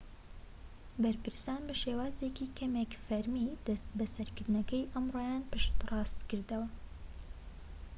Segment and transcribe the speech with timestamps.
[1.01, 6.67] بەرپرسان بە شێوازێکی کەمێك فەرمی دەست بەسەرکردنەکەی ئەمڕۆیان پشتڕاست کردەوە